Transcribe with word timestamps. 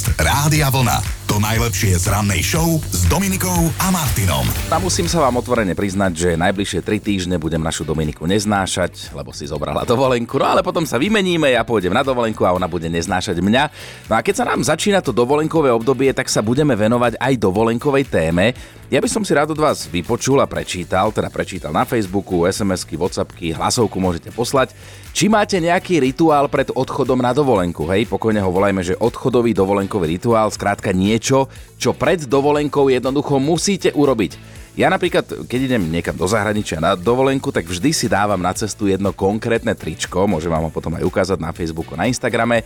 Podcast 0.00 0.16
Rádia 0.16 0.70
Vlna. 0.70 1.19
To 1.30 1.38
najlepšie 1.38 1.94
z 1.94 2.10
rannej 2.10 2.42
show 2.42 2.82
s 2.90 3.06
Dominikou 3.06 3.70
a 3.78 3.94
Martinom. 3.94 4.42
A 4.66 4.82
musím 4.82 5.06
sa 5.06 5.22
vám 5.22 5.38
otvorene 5.38 5.78
priznať, 5.78 6.12
že 6.18 6.30
najbližšie 6.34 6.82
3 6.82 6.98
týždne 6.98 7.36
budem 7.38 7.62
našu 7.62 7.86
Dominiku 7.86 8.26
neznášať, 8.26 9.14
lebo 9.14 9.30
si 9.30 9.46
zobrala 9.46 9.86
dovolenku, 9.86 10.42
no 10.42 10.50
ale 10.50 10.66
potom 10.66 10.82
sa 10.82 10.98
vymeníme, 10.98 11.54
ja 11.54 11.62
pôjdem 11.62 11.94
na 11.94 12.02
dovolenku 12.02 12.42
a 12.42 12.50
ona 12.50 12.66
bude 12.66 12.90
neznášať 12.90 13.38
mňa. 13.38 13.62
No 14.10 14.18
a 14.18 14.26
keď 14.26 14.42
sa 14.42 14.44
nám 14.50 14.66
začína 14.66 15.06
to 15.06 15.14
dovolenkové 15.14 15.70
obdobie, 15.70 16.10
tak 16.10 16.26
sa 16.26 16.42
budeme 16.42 16.74
venovať 16.74 17.14
aj 17.22 17.38
dovolenkovej 17.38 18.10
téme. 18.10 18.50
Ja 18.90 18.98
by 18.98 19.06
som 19.06 19.22
si 19.22 19.30
rád 19.30 19.54
od 19.54 19.62
vás 19.62 19.86
vypočul 19.86 20.42
a 20.42 20.50
prečítal, 20.50 21.14
teda 21.14 21.30
prečítal 21.30 21.70
na 21.70 21.86
Facebooku, 21.86 22.42
SMS-ky, 22.42 22.98
Whatsappky, 22.98 23.54
hlasovku 23.54 24.02
môžete 24.02 24.34
poslať. 24.34 24.74
Či 25.14 25.30
máte 25.30 25.62
nejaký 25.62 26.02
rituál 26.02 26.50
pred 26.50 26.74
odchodom 26.74 27.22
na 27.22 27.30
dovolenku, 27.30 27.86
hej, 27.86 28.10
pokojne 28.10 28.42
ho 28.42 28.50
volajme, 28.50 28.82
že 28.82 28.98
odchodový 28.98 29.54
dovolenkový 29.54 30.18
rituál, 30.18 30.50
skrátka 30.50 30.90
niečo, 31.20 31.52
čo 31.76 31.92
pred 31.92 32.24
dovolenkou 32.24 32.88
jednoducho 32.88 33.36
musíte 33.36 33.92
urobiť. 33.92 34.40
Ja 34.80 34.88
napríklad, 34.88 35.44
keď 35.44 35.60
idem 35.68 35.92
niekam 35.92 36.16
do 36.16 36.24
zahraničia 36.24 36.80
na 36.80 36.96
dovolenku, 36.96 37.52
tak 37.52 37.68
vždy 37.68 37.92
si 37.92 38.08
dávam 38.08 38.40
na 38.40 38.56
cestu 38.56 38.88
jedno 38.88 39.12
konkrétne 39.12 39.76
tričko, 39.76 40.24
môžem 40.24 40.48
vám 40.48 40.64
ho 40.64 40.72
potom 40.72 40.96
aj 40.96 41.04
ukázať 41.04 41.36
na 41.36 41.52
Facebooku, 41.52 41.92
na 41.92 42.08
Instagrame. 42.08 42.64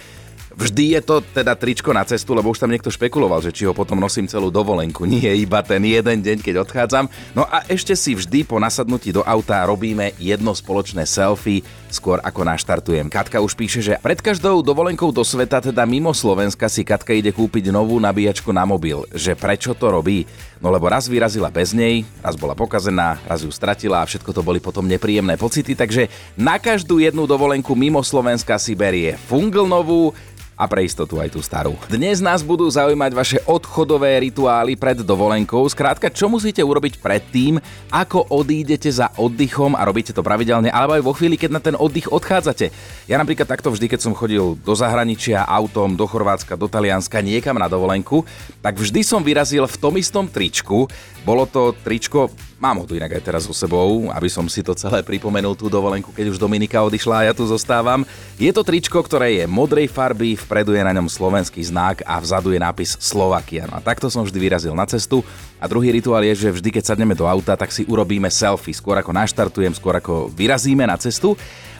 Vždy 0.55 0.95
je 0.95 1.01
to 1.03 1.19
teda 1.19 1.59
tričko 1.59 1.91
na 1.91 2.07
cestu, 2.07 2.31
lebo 2.31 2.55
už 2.55 2.63
tam 2.63 2.71
niekto 2.71 2.87
špekuloval, 2.87 3.43
že 3.43 3.51
či 3.51 3.67
ho 3.67 3.75
potom 3.75 3.99
nosím 3.99 4.31
celú 4.31 4.55
dovolenku. 4.55 5.03
Nie 5.11 5.35
iba 5.35 5.59
ten 5.67 5.83
jeden 5.83 6.23
deň, 6.23 6.39
keď 6.39 6.55
odchádzam. 6.63 7.11
No 7.35 7.43
a 7.43 7.67
ešte 7.67 7.99
si 7.99 8.15
vždy 8.15 8.47
po 8.47 8.63
nasadnutí 8.63 9.11
do 9.11 9.27
auta 9.27 9.67
robíme 9.67 10.15
jedno 10.23 10.55
spoločné 10.55 11.11
selfie, 11.11 11.67
skôr 11.91 12.23
ako 12.23 12.47
naštartujem. 12.47 13.11
Katka 13.11 13.43
už 13.43 13.55
píše, 13.59 13.83
že 13.83 13.99
pred 13.99 14.19
každou 14.23 14.63
dovolenkou 14.63 15.11
do 15.11 15.27
sveta, 15.27 15.59
teda 15.59 15.83
mimo 15.87 16.15
Slovenska, 16.15 16.71
si 16.71 16.87
Katka 16.87 17.15
ide 17.15 17.35
kúpiť 17.35 17.75
novú 17.75 17.99
nabíjačku 17.99 18.55
na 18.55 18.63
mobil. 18.63 19.03
Že 19.11 19.35
prečo 19.35 19.73
to 19.75 19.91
robí? 19.91 20.27
No 20.63 20.71
lebo 20.71 20.87
raz 20.89 21.11
vyrazila 21.11 21.51
bez 21.51 21.75
nej, 21.77 22.07
raz 22.23 22.39
bola 22.39 22.57
pokazená, 22.57 23.21
raz 23.27 23.43
ju 23.43 23.51
stratila 23.53 24.01
a 24.01 24.09
všetko 24.09 24.31
to 24.31 24.41
boli 24.41 24.63
potom 24.63 24.87
nepríjemné 24.87 25.37
pocity, 25.37 25.77
takže 25.77 26.09
na 26.39 26.57
každú 26.57 27.03
jednu 27.03 27.29
dovolenku 27.29 27.77
mimo 27.77 28.01
Slovenska 28.01 28.57
si 28.57 28.73
berie 28.73 29.19
fungl 29.29 29.69
novú, 29.69 30.17
a 30.55 30.65
pre 30.71 30.87
istotu 30.87 31.19
aj 31.19 31.35
tú 31.35 31.43
starú. 31.43 31.75
Dnes 31.91 32.23
nás 32.23 32.47
budú 32.47 32.67
zaujímať 32.71 33.13
vaše 33.13 33.39
odchodové 33.45 34.23
rituály 34.23 34.79
pred 34.79 35.03
dovolenkou. 35.03 35.67
Skrátka, 35.67 36.11
čo 36.11 36.31
musíte 36.31 36.63
urobiť 36.63 37.03
predtým, 37.03 37.59
ako 37.91 38.31
odídete 38.31 38.87
za 38.91 39.11
oddychom 39.19 39.75
a 39.75 39.83
robíte 39.83 40.15
to 40.15 40.23
pravidelne, 40.23 40.71
alebo 40.71 40.95
aj 40.95 41.03
vo 41.03 41.13
chvíli, 41.15 41.35
keď 41.35 41.51
na 41.51 41.63
ten 41.63 41.75
oddych 41.75 42.07
odchádzate. 42.11 42.71
Ja 43.11 43.19
napríklad 43.19 43.51
takto 43.51 43.75
vždy, 43.75 43.91
keď 43.91 44.01
som 44.01 44.15
chodil 44.15 44.55
do 44.63 44.75
zahraničia 44.79 45.43
autom, 45.43 45.99
do 45.99 46.07
Chorvátska, 46.07 46.55
do 46.55 46.71
Talianska, 46.71 47.19
niekam 47.19 47.59
na 47.59 47.67
dovolenku, 47.67 48.23
tak 48.63 48.79
vždy 48.79 49.03
som 49.03 49.27
vyrazil 49.27 49.67
v 49.67 49.77
tom 49.77 49.99
istom 49.99 50.31
tričku. 50.31 50.87
Bolo 51.27 51.51
to 51.51 51.75
tričko 51.83 52.31
Mám 52.65 52.81
ho 52.81 52.89
tu 52.89 52.97
inak 52.97 53.13
aj 53.13 53.29
teraz 53.29 53.45
so 53.45 53.53
sebou, 53.53 54.09
aby 54.09 54.25
som 54.33 54.49
si 54.49 54.65
to 54.65 54.73
celé 54.73 55.05
pripomenul 55.05 55.53
tú 55.53 55.69
dovolenku, 55.69 56.17
keď 56.17 56.33
už 56.33 56.41
Dominika 56.41 56.81
odišla 56.81 57.21
a 57.21 57.27
ja 57.29 57.33
tu 57.37 57.45
zostávam. 57.45 58.09
Je 58.41 58.49
to 58.57 58.65
tričko, 58.65 59.05
ktoré 59.05 59.43
je 59.43 59.45
modrej 59.45 59.93
farby, 59.93 60.33
vpredu 60.45 60.77
je 60.77 60.85
na 60.85 60.93
ňom 60.93 61.09
slovenský 61.09 61.65
znak 61.65 62.05
a 62.05 62.21
vzadu 62.21 62.53
je 62.53 62.61
nápis 62.61 63.01
Slovakia. 63.01 63.65
No 63.65 63.77
a 63.77 63.85
takto 63.85 64.13
som 64.13 64.23
vždy 64.23 64.37
vyrazil 64.37 64.77
na 64.77 64.85
cestu. 64.85 65.25
A 65.57 65.65
druhý 65.65 65.89
rituál 65.91 66.21
je, 66.29 66.47
že 66.47 66.55
vždy, 66.55 66.69
keď 66.69 66.93
sadneme 66.93 67.17
do 67.17 67.25
auta, 67.25 67.57
tak 67.57 67.73
si 67.73 67.89
urobíme 67.89 68.29
selfie. 68.29 68.77
Skôr 68.77 69.01
ako 69.01 69.17
naštartujem, 69.17 69.73
skôr 69.73 69.97
ako 69.97 70.29
vyrazíme 70.37 70.85
na 70.85 71.01
cestu. 71.01 71.33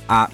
A 0.09 0.33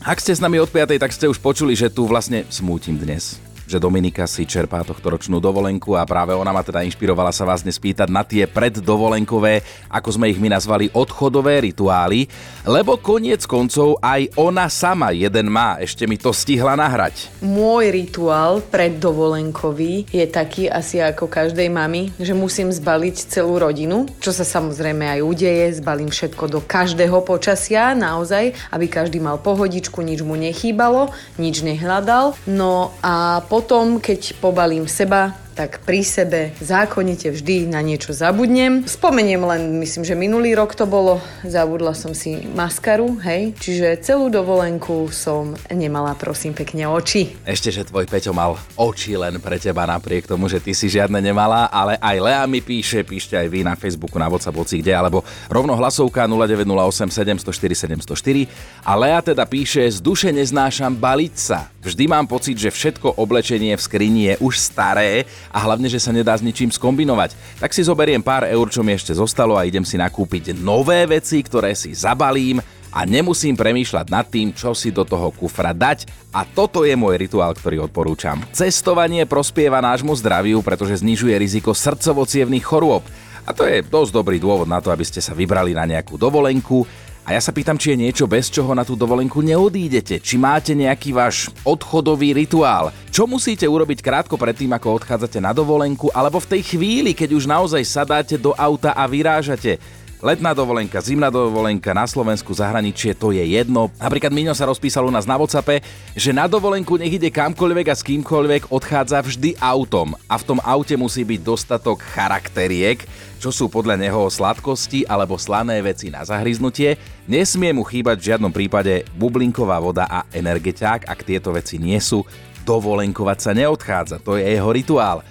ak 0.00 0.18
ste 0.18 0.32
s 0.32 0.40
nami 0.40 0.56
od 0.56 0.72
5, 0.72 0.96
tak 0.96 1.12
ste 1.12 1.28
už 1.28 1.36
počuli, 1.38 1.76
že 1.76 1.92
tu 1.92 2.08
vlastne 2.08 2.48
smútim 2.48 2.96
dnes 2.96 3.47
že 3.68 3.76
Dominika 3.76 4.24
si 4.24 4.48
čerpá 4.48 4.80
tohto 4.80 5.12
ročnú 5.12 5.44
dovolenku 5.44 5.92
a 5.92 6.08
práve 6.08 6.32
ona 6.32 6.56
ma 6.56 6.64
teda 6.64 6.80
inšpirovala 6.88 7.36
sa 7.36 7.44
vás 7.44 7.60
dnes 7.60 7.76
pýtať 7.76 8.08
na 8.08 8.24
tie 8.24 8.48
preddovolenkové, 8.48 9.60
ako 9.92 10.08
sme 10.16 10.32
ich 10.32 10.40
my 10.40 10.48
nazvali, 10.48 10.88
odchodové 10.96 11.68
rituály, 11.68 12.24
lebo 12.64 12.96
koniec 12.96 13.44
koncov 13.44 14.00
aj 14.00 14.32
ona 14.40 14.72
sama 14.72 15.12
jeden 15.12 15.52
má, 15.52 15.76
ešte 15.84 16.08
mi 16.08 16.16
to 16.16 16.32
stihla 16.32 16.80
nahrať. 16.80 17.28
Môj 17.44 17.92
rituál 17.92 18.64
preddovolenkový 18.64 20.08
je 20.08 20.24
taký 20.24 20.72
asi 20.72 21.04
ako 21.04 21.28
každej 21.28 21.68
mamy, 21.68 22.16
že 22.16 22.32
musím 22.32 22.72
zbaliť 22.72 23.28
celú 23.28 23.60
rodinu, 23.60 24.08
čo 24.16 24.32
sa 24.32 24.48
samozrejme 24.48 25.04
aj 25.04 25.20
udeje, 25.20 25.76
zbalím 25.76 26.08
všetko 26.08 26.44
do 26.48 26.64
každého 26.64 27.20
počasia, 27.20 27.92
naozaj, 27.92 28.56
aby 28.72 28.88
každý 28.88 29.20
mal 29.20 29.36
pohodičku, 29.36 30.00
nič 30.00 30.24
mu 30.24 30.40
nechýbalo, 30.40 31.12
nič 31.36 31.60
nehľadal. 31.60 32.32
No 32.48 32.96
a 33.04 33.44
po 33.44 33.57
potom, 33.58 33.98
keď 33.98 34.38
pobalím 34.38 34.86
seba, 34.86 35.34
tak 35.58 35.82
pri 35.82 36.06
sebe 36.06 36.54
zákonite 36.62 37.34
vždy 37.34 37.66
na 37.66 37.82
niečo 37.82 38.14
zabudnem. 38.14 38.86
Spomeniem 38.86 39.42
len, 39.42 39.82
myslím, 39.82 40.06
že 40.06 40.14
minulý 40.14 40.54
rok 40.54 40.78
to 40.78 40.86
bolo, 40.86 41.18
zabudla 41.42 41.98
som 41.98 42.14
si 42.14 42.46
maskaru, 42.54 43.18
hej, 43.26 43.58
čiže 43.58 43.98
celú 43.98 44.30
dovolenku 44.30 45.10
som 45.10 45.58
nemala, 45.74 46.14
prosím, 46.14 46.54
pekne 46.54 46.86
oči. 46.86 47.34
Ešte, 47.42 47.74
že 47.74 47.82
tvoj 47.82 48.06
Peťo 48.06 48.30
mal 48.30 48.54
oči 48.78 49.18
len 49.18 49.42
pre 49.42 49.58
teba 49.58 49.82
napriek 49.82 50.30
tomu, 50.30 50.46
že 50.46 50.62
ty 50.62 50.70
si 50.70 50.86
žiadne 50.86 51.18
nemala, 51.18 51.66
ale 51.74 51.98
aj 51.98 52.16
Lea 52.22 52.46
mi 52.46 52.62
píše, 52.62 53.02
píšte 53.02 53.34
aj 53.34 53.50
vy 53.50 53.66
na 53.66 53.74
Facebooku, 53.74 54.14
na 54.22 54.30
WhatsApp, 54.30 54.54
kde, 54.54 54.94
alebo 54.94 55.26
rovno 55.50 55.74
hlasovka 55.74 56.30
0908 56.30 57.42
704 57.42 58.06
704 58.06 58.86
a 58.86 58.94
Lea 58.94 59.18
teda 59.26 59.42
píše, 59.42 59.82
z 59.90 59.98
duše 59.98 60.30
neznášam 60.30 60.94
baliť 60.94 61.34
sa. 61.34 61.66
Vždy 61.88 62.04
mám 62.04 62.28
pocit, 62.28 62.60
že 62.60 62.68
všetko 62.68 63.16
oblečenie 63.16 63.72
v 63.72 63.80
skrini 63.80 64.22
je 64.28 64.34
už 64.44 64.60
staré 64.60 65.24
a 65.48 65.64
hlavne, 65.64 65.88
že 65.88 65.96
sa 65.96 66.12
nedá 66.12 66.36
s 66.36 66.44
ničím 66.44 66.68
skombinovať. 66.68 67.32
Tak 67.56 67.72
si 67.72 67.80
zoberiem 67.80 68.20
pár 68.20 68.44
eur, 68.44 68.68
čo 68.68 68.84
mi 68.84 68.92
ešte 68.92 69.16
zostalo 69.16 69.56
a 69.56 69.64
idem 69.64 69.88
si 69.88 69.96
nakúpiť 69.96 70.52
nové 70.60 71.08
veci, 71.08 71.40
ktoré 71.40 71.72
si 71.72 71.96
zabalím 71.96 72.60
a 72.92 73.08
nemusím 73.08 73.56
premýšľať 73.56 74.06
nad 74.12 74.28
tým, 74.28 74.52
čo 74.52 74.76
si 74.76 74.92
do 74.92 75.08
toho 75.08 75.32
kufra 75.32 75.72
dať 75.72 76.04
a 76.36 76.44
toto 76.44 76.84
je 76.84 76.92
môj 76.92 77.16
rituál, 77.24 77.56
ktorý 77.56 77.88
odporúčam. 77.88 78.44
Cestovanie 78.52 79.24
prospieva 79.24 79.80
nášmu 79.80 80.12
zdraviu, 80.12 80.60
pretože 80.60 81.00
znižuje 81.00 81.32
riziko 81.40 81.72
srdcovo 81.72 82.28
chorôb. 82.60 83.04
A 83.48 83.56
to 83.56 83.64
je 83.64 83.80
dosť 83.80 84.12
dobrý 84.12 84.36
dôvod 84.36 84.68
na 84.68 84.84
to, 84.84 84.92
aby 84.92 85.08
ste 85.08 85.24
sa 85.24 85.32
vybrali 85.32 85.72
na 85.72 85.88
nejakú 85.88 86.20
dovolenku, 86.20 86.84
a 87.28 87.36
ja 87.36 87.44
sa 87.44 87.52
pýtam, 87.52 87.76
či 87.76 87.92
je 87.92 88.08
niečo, 88.08 88.24
bez 88.24 88.48
čoho 88.48 88.72
na 88.72 88.88
tú 88.88 88.96
dovolenku 88.96 89.44
neodídete. 89.44 90.16
Či 90.16 90.40
máte 90.40 90.72
nejaký 90.72 91.12
váš 91.12 91.52
odchodový 91.60 92.32
rituál. 92.32 92.88
Čo 93.12 93.28
musíte 93.28 93.68
urobiť 93.68 94.00
krátko 94.00 94.40
predtým, 94.40 94.72
ako 94.72 94.96
odchádzate 94.96 95.36
na 95.36 95.52
dovolenku, 95.52 96.08
alebo 96.16 96.40
v 96.40 96.56
tej 96.56 96.62
chvíli, 96.72 97.12
keď 97.12 97.36
už 97.36 97.44
naozaj 97.44 97.84
sadáte 97.84 98.40
do 98.40 98.56
auta 98.56 98.96
a 98.96 99.04
vyrážate. 99.04 99.76
Letná 100.18 100.50
dovolenka, 100.50 100.98
zimná 100.98 101.30
dovolenka 101.30 101.94
na 101.94 102.02
Slovensku, 102.02 102.50
zahraničie, 102.50 103.14
to 103.14 103.30
je 103.30 103.38
jedno. 103.54 103.86
Napríklad 104.02 104.34
Miňo 104.34 104.50
sa 104.50 104.66
rozpísal 104.66 105.06
u 105.06 105.14
nás 105.14 105.30
na 105.30 105.38
WhatsAppe, 105.38 105.78
že 106.18 106.34
na 106.34 106.50
dovolenku 106.50 106.98
nech 106.98 107.22
ide 107.22 107.30
kamkoľvek 107.30 107.86
a 107.86 107.94
s 107.94 108.02
kýmkoľvek 108.02 108.74
odchádza 108.74 109.22
vždy 109.22 109.54
autom. 109.62 110.18
A 110.26 110.34
v 110.34 110.46
tom 110.50 110.58
aute 110.66 110.98
musí 110.98 111.22
byť 111.22 111.38
dostatok 111.38 112.02
charakteriek, 112.02 113.06
čo 113.38 113.54
sú 113.54 113.70
podľa 113.70 113.94
neho 113.94 114.26
sladkosti 114.26 115.06
alebo 115.06 115.38
slané 115.38 115.78
veci 115.86 116.10
na 116.10 116.26
zahryznutie. 116.26 116.98
Nesmie 117.30 117.70
mu 117.70 117.86
chýbať 117.86 118.18
v 118.18 118.28
žiadnom 118.34 118.50
prípade 118.50 119.06
bublinková 119.14 119.78
voda 119.78 120.10
a 120.10 120.26
energeťák, 120.34 121.06
ak 121.06 121.22
tieto 121.22 121.54
veci 121.54 121.78
nie 121.78 122.02
sú. 122.02 122.26
Dovolenkovať 122.66 123.38
sa 123.38 123.54
neodchádza, 123.54 124.18
to 124.18 124.34
je 124.34 124.50
jeho 124.50 124.70
rituál. 124.74 125.22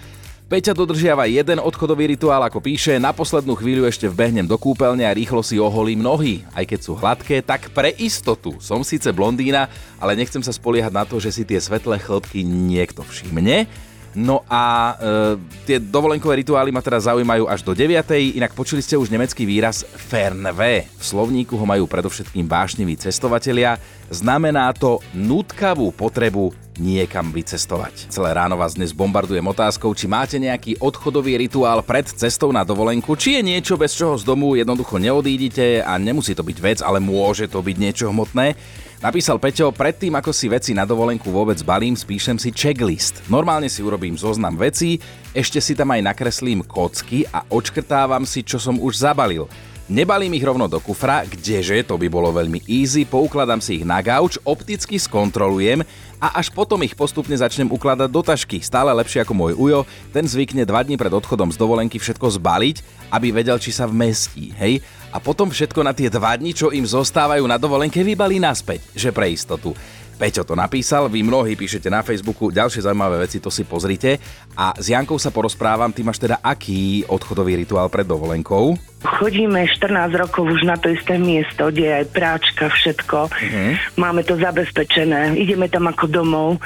Peťa 0.47 0.72
dodržiava 0.72 1.28
jeden 1.28 1.59
odchodový 1.59 2.16
rituál, 2.16 2.40
ako 2.40 2.63
píše, 2.63 2.96
na 3.03 3.12
poslednú 3.12 3.52
chvíľu 3.59 3.84
ešte 3.84 4.08
vbehnem 4.08 4.47
do 4.47 4.56
kúpeľne 4.56 5.03
a 5.03 5.12
rýchlo 5.12 5.44
si 5.44 5.59
oholím 5.59 6.00
nohy. 6.00 6.47
Aj 6.56 6.63
keď 6.63 6.80
sú 6.88 6.96
hladké, 6.96 7.44
tak 7.44 7.68
pre 7.75 7.91
istotu. 8.00 8.56
Som 8.63 8.80
síce 8.88 9.12
blondína, 9.12 9.68
ale 10.00 10.16
nechcem 10.16 10.40
sa 10.40 10.56
spoliehať 10.56 10.96
na 10.96 11.03
to, 11.03 11.19
že 11.19 11.35
si 11.35 11.44
tie 11.44 11.59
svetlé 11.59 12.00
chlopky 12.00 12.47
niekto 12.47 13.03
všimne. 13.03 13.68
No 14.16 14.47
a 14.47 14.96
e, 14.96 15.35
tie 15.67 15.78
dovolenkové 15.84 16.40
rituály 16.40 16.72
ma 16.72 16.79
teda 16.79 17.11
zaujímajú 17.11 17.44
až 17.52 17.67
do 17.67 17.76
9. 17.76 18.08
Inak 18.40 18.55
počuli 18.55 18.79
ste 18.79 18.96
už 18.96 19.11
nemecký 19.11 19.44
výraz 19.44 19.84
Fernweh. 19.84 20.88
V 20.96 21.03
slovníku 21.03 21.59
ho 21.59 21.66
majú 21.67 21.91
predovšetkým 21.91 22.47
vášniví 22.47 22.96
cestovatelia. 22.96 23.76
Znamená 24.08 24.72
to 24.72 25.03
nutkavú 25.11 25.91
potrebu 25.91 26.55
niekam 26.78 27.29
vycestovať. 27.29 28.09
Celé 28.09 28.34
ráno 28.34 28.58
vás 28.58 28.78
dnes 28.78 28.94
bombardujem 28.94 29.44
otázkou, 29.46 29.91
či 29.97 30.06
máte 30.06 30.38
nejaký 30.38 30.79
odchodový 30.79 31.38
rituál 31.38 31.84
pred 31.84 32.06
cestou 32.06 32.53
na 32.53 32.64
dovolenku, 32.64 33.18
či 33.20 33.38
je 33.38 33.41
niečo, 33.46 33.78
bez 33.78 33.94
čoho 33.97 34.18
z 34.18 34.24
domu 34.24 34.58
jednoducho 34.58 35.02
neodídite 35.02 35.82
a 35.82 35.97
nemusí 35.97 36.38
to 36.38 36.46
byť 36.46 36.58
vec, 36.58 36.79
ale 36.85 37.02
môže 37.02 37.50
to 37.50 37.62
byť 37.62 37.76
niečo 37.76 38.09
hmotné. 38.09 38.58
Napísal 38.97 39.38
Peťo, 39.38 39.70
predtým 39.70 40.18
ako 40.18 40.34
si 40.34 40.50
veci 40.50 40.74
na 40.74 40.82
dovolenku 40.82 41.29
vôbec 41.29 41.62
balím, 41.62 41.94
spíšem 41.94 42.41
si 42.41 42.50
checklist. 42.50 43.22
Normálne 43.30 43.70
si 43.70 43.85
urobím 43.85 44.18
zoznam 44.18 44.58
vecí, 44.58 44.97
ešte 45.38 45.62
si 45.62 45.78
tam 45.78 45.94
aj 45.94 46.02
nakreslím 46.02 46.66
kocky 46.66 47.30
a 47.30 47.46
odškrtávam 47.46 48.26
si, 48.26 48.41
čo 48.41 48.58
som 48.58 48.82
už 48.82 49.06
zabalil. 49.06 49.46
Nebalím 49.88 50.35
ich 50.35 50.44
rovno 50.44 50.68
do 50.68 50.84
kufra, 50.84 51.23
kdeže, 51.23 51.80
to 51.88 51.96
by 51.96 52.12
bolo 52.12 52.28
veľmi 52.35 52.59
easy, 52.68 53.08
poukladám 53.08 53.64
si 53.64 53.80
ich 53.80 53.88
na 53.88 54.03
gauč, 54.03 54.35
opticky 54.44 55.00
skontrolujem 55.00 55.80
a 56.17 56.41
až 56.41 56.49
potom 56.49 56.81
ich 56.81 56.97
postupne 56.97 57.34
začnem 57.37 57.69
ukladať 57.69 58.09
do 58.09 58.22
tašky. 58.25 58.58
Stále 58.61 58.90
lepšie 58.93 59.22
ako 59.22 59.34
môj 59.37 59.53
ujo, 59.53 59.79
ten 60.09 60.25
zvykne 60.25 60.66
dva 60.66 60.81
dní 60.81 60.97
pred 60.97 61.14
odchodom 61.14 61.53
z 61.53 61.58
dovolenky 61.58 62.02
všetko 62.02 62.41
zbaliť, 62.41 63.09
aby 63.14 63.28
vedel, 63.29 63.61
či 63.61 63.69
sa 63.69 63.85
vmestí, 63.85 64.52
hej? 64.58 64.81
A 65.14 65.22
potom 65.22 65.47
všetko 65.47 65.85
na 65.85 65.93
tie 65.93 66.09
dva 66.09 66.35
dní, 66.35 66.52
čo 66.52 66.73
im 66.73 66.84
zostávajú 66.84 67.46
na 67.46 67.61
dovolenke, 67.61 68.02
vybalí 68.02 68.41
naspäť, 68.41 68.84
že 68.97 69.14
pre 69.14 69.29
istotu. 69.31 69.78
Peťo 70.17 70.41
to 70.41 70.58
napísal, 70.58 71.05
vy 71.14 71.22
mnohí 71.22 71.53
píšete 71.53 71.93
na 71.93 72.02
Facebooku, 72.02 72.49
ďalšie 72.49 72.81
zaujímavé 72.81 73.22
veci, 73.22 73.37
to 73.37 73.53
si 73.53 73.61
pozrite. 73.61 74.17
A 74.58 74.73
s 74.73 74.90
Jankou 74.90 75.22
sa 75.22 75.29
porozprávam, 75.29 75.93
ty 75.93 76.02
máš 76.02 76.17
teda 76.17 76.41
aký 76.41 77.05
odchodový 77.05 77.53
rituál 77.53 77.85
pred 77.93 78.09
dovolenkou? 78.09 78.73
Chodíme 79.05 79.69
14 79.69 79.93
rokov 80.17 80.49
už 80.49 80.66
na 80.66 80.73
to 80.73 80.90
isté 80.90 81.22
miesto, 81.22 81.69
kde 81.69 81.85
je 81.85 81.93
aj 82.02 82.08
práčka, 82.09 82.66
všetko. 82.66 83.29
Uh-huh. 83.29 83.72
Máme 83.93 84.25
to 84.25 84.41
zabezpečené, 84.41 85.37
ideme 85.37 85.69
tam 85.69 85.85
ako 85.85 86.09
domov. 86.09 86.58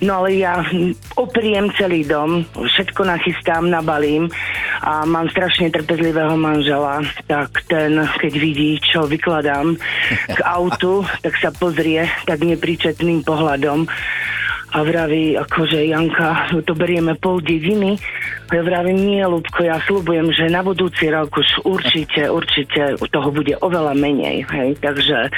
No 0.00 0.24
ale 0.24 0.40
ja 0.40 0.64
opriem 1.20 1.68
celý 1.76 2.08
dom, 2.08 2.48
všetko 2.48 3.04
nachystám, 3.04 3.68
nabalím 3.68 4.32
a 4.82 5.06
mám 5.08 5.30
strašne 5.30 5.72
trpezlivého 5.72 6.36
manžela, 6.36 7.00
tak 7.26 7.64
ten, 7.70 8.02
keď 8.20 8.32
vidí, 8.36 8.80
čo 8.80 9.08
vykladám 9.08 9.76
k 10.32 10.38
autu, 10.58 11.04
tak 11.22 11.34
sa 11.38 11.50
pozrie 11.52 12.08
tak 12.28 12.42
nepríčetným 12.42 13.22
pohľadom 13.24 13.88
a 14.76 14.78
vraví, 14.82 15.38
akože 15.38 15.88
Janka, 15.88 16.52
to 16.66 16.76
berieme 16.76 17.16
pol 17.16 17.40
dediny. 17.40 17.96
Ja 18.54 18.62
vravím, 18.62 18.98
nie, 19.02 19.22
Lubko, 19.26 19.66
ja 19.66 19.82
slúbujem, 19.82 20.30
že 20.30 20.46
na 20.46 20.62
budúci 20.62 21.10
rok 21.10 21.34
už 21.34 21.66
určite, 21.66 22.30
určite 22.30 22.94
toho 23.10 23.28
bude 23.34 23.58
oveľa 23.58 23.98
menej. 23.98 24.46
Hej? 24.46 24.78
Takže 24.78 25.30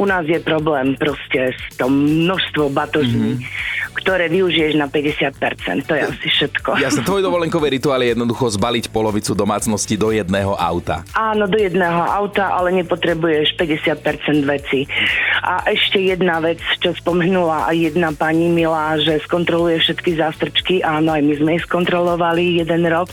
u 0.00 0.04
nás 0.08 0.24
je 0.24 0.40
problém 0.40 0.96
proste 0.96 1.52
s 1.52 1.76
tom 1.76 1.92
množstvo 2.24 2.72
batožní. 2.72 3.40
Mm-hmm 3.40 3.84
ktoré 3.96 4.28
využiješ 4.28 4.76
na 4.76 4.86
50%. 4.86 5.88
To 5.88 5.92
je 5.96 6.02
asi 6.04 6.26
všetko. 6.28 6.78
Ja 6.78 6.92
sa 6.92 7.00
tvoj 7.00 7.24
dovolenkový 7.24 7.74
rituál 7.74 8.04
je 8.04 8.12
jednoducho 8.12 8.52
zbaliť 8.54 8.92
polovicu 8.92 9.32
domácnosti 9.32 9.96
do 9.96 10.12
jedného 10.12 10.52
auta. 10.54 11.02
Áno, 11.16 11.48
do 11.48 11.56
jedného 11.56 12.04
auta, 12.04 12.54
ale 12.54 12.76
nepotrebuješ 12.84 13.56
50% 13.58 14.46
veci. 14.46 14.84
A 15.42 15.64
ešte 15.66 15.98
jedna 15.98 16.38
vec, 16.44 16.60
čo 16.78 16.92
spomenula 16.92 17.66
aj 17.66 17.76
jedna 17.90 18.12
pani 18.12 18.46
milá, 18.52 19.00
že 19.00 19.18
skontroluje 19.24 19.80
všetky 19.80 20.20
zástrčky. 20.20 20.74
Áno, 20.84 21.16
aj 21.16 21.22
my 21.24 21.34
sme 21.40 21.50
ich 21.56 21.64
skontrolovali 21.64 22.45
jeden 22.54 22.86
rok 22.86 23.10